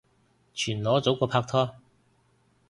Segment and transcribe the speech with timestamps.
[0.55, 1.75] 全裸早過拍拖